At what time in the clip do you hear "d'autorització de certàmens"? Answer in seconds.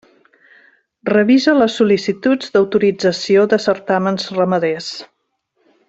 2.55-4.27